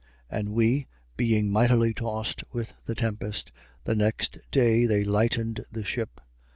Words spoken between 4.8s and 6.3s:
they lightened the ship.